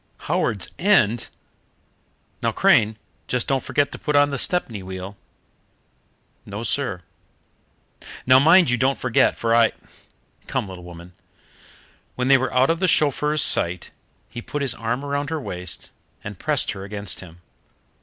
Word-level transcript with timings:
"Howards 0.21 0.67
End? 0.79 1.27
Now, 2.41 2.51
Crane, 2.51 2.97
just 3.27 3.47
don't 3.47 3.61
forget 3.63 3.91
to 3.91 3.99
put 3.99 4.15
on 4.15 4.31
the 4.31 4.39
Stepney 4.39 4.81
wheel." 4.81 5.15
"No, 6.43 6.63
sir." 6.63 7.03
"Now, 8.25 8.39
mind 8.39 8.71
you 8.71 8.79
don't 8.79 8.97
forget, 8.97 9.37
for 9.37 9.53
I 9.53 9.73
Come, 10.47 10.67
little 10.67 10.83
woman." 10.85 11.13
When 12.15 12.29
they 12.29 12.37
were 12.39 12.51
out 12.51 12.71
of 12.71 12.79
the 12.79 12.87
chauffeur's 12.87 13.43
sight 13.43 13.91
he 14.27 14.41
put 14.41 14.63
his 14.63 14.73
arm 14.73 15.05
around 15.05 15.29
her 15.29 15.39
waist 15.39 15.91
and 16.23 16.39
pressed 16.39 16.71
her 16.71 16.83
against 16.83 17.19
him. 17.19 17.43